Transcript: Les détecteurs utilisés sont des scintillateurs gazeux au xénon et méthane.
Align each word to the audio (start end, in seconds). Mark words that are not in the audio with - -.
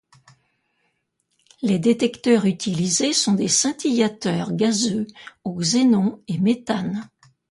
Les 1.61 1.77
détecteurs 1.77 2.47
utilisés 2.47 3.13
sont 3.13 3.33
des 3.35 3.47
scintillateurs 3.47 4.51
gazeux 4.55 5.05
au 5.43 5.53
xénon 5.61 6.23
et 6.27 6.39
méthane. 6.39 7.07